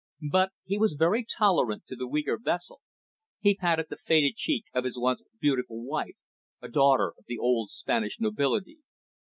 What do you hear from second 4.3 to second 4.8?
cheek